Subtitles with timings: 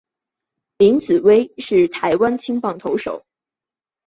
[0.79, 3.23] 林子崴是台湾青棒投手。